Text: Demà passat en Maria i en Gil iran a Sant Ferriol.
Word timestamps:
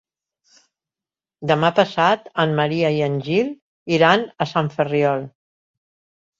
Demà 1.51 1.69
passat 1.81 2.25
en 2.45 2.57
Maria 2.61 2.91
i 2.97 3.05
en 3.11 3.21
Gil 3.29 3.55
iran 4.01 4.27
a 4.27 4.51
Sant 4.57 4.75
Ferriol. 4.81 5.31